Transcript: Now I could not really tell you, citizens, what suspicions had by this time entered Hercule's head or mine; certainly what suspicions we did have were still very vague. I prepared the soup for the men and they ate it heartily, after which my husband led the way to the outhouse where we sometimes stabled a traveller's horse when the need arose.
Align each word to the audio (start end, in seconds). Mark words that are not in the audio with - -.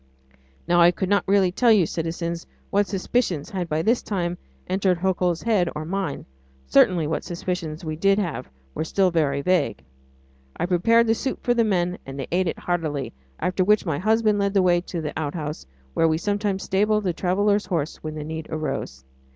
Now 0.67 0.81
I 0.81 0.89
could 0.89 1.09
not 1.09 1.27
really 1.27 1.51
tell 1.51 1.71
you, 1.71 1.85
citizens, 1.85 2.47
what 2.71 2.87
suspicions 2.87 3.51
had 3.51 3.69
by 3.69 3.83
this 3.83 4.01
time 4.01 4.39
entered 4.67 4.97
Hercule's 4.97 5.43
head 5.43 5.69
or 5.75 5.85
mine; 5.85 6.25
certainly 6.65 7.05
what 7.05 7.23
suspicions 7.23 7.85
we 7.85 7.95
did 7.95 8.17
have 8.17 8.49
were 8.73 8.83
still 8.83 9.11
very 9.11 9.43
vague. 9.43 9.83
I 10.57 10.65
prepared 10.65 11.05
the 11.05 11.13
soup 11.13 11.43
for 11.43 11.53
the 11.53 11.63
men 11.63 11.99
and 12.03 12.19
they 12.19 12.25
ate 12.31 12.47
it 12.47 12.57
heartily, 12.57 13.13
after 13.39 13.63
which 13.63 13.85
my 13.85 13.99
husband 13.99 14.39
led 14.39 14.55
the 14.55 14.63
way 14.63 14.81
to 14.81 15.01
the 15.01 15.13
outhouse 15.15 15.67
where 15.93 16.07
we 16.07 16.17
sometimes 16.17 16.63
stabled 16.63 17.05
a 17.05 17.13
traveller's 17.13 17.67
horse 17.67 17.97
when 17.97 18.15
the 18.15 18.23
need 18.23 18.47
arose. 18.49 19.03